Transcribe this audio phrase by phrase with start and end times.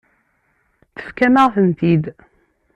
[0.95, 2.05] Tefkam-aɣ-tent-id.